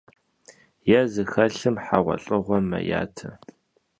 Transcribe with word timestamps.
Yê 0.89 1.01
zıxelhır 1.13 1.75
heğuelh'ığuem 1.85 2.65
meyate. 2.71 3.29